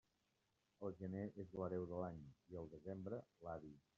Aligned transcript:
El 0.87 0.95
gener 1.01 1.25
és 1.43 1.51
l'hereu 1.59 1.85
de 1.93 2.01
l'any, 2.03 2.19
i 2.55 2.59
el 2.63 2.73
desembre, 2.75 3.23
l'avi. 3.49 3.75